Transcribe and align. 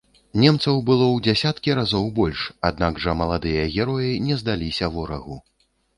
Немцаў 0.43 0.79
было 0.87 1.05
ў 1.09 1.17
дзесяткі 1.27 1.75
разоў 1.81 2.09
больш, 2.19 2.45
аднак 2.69 2.93
жа 3.03 3.15
маладыя 3.21 3.69
героі 3.77 4.19
не 4.29 4.35
здаліся 4.45 4.85
ворагу. 4.97 5.39